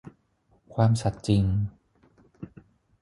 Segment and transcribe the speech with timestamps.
[0.73, 1.43] ความสัตย์จริง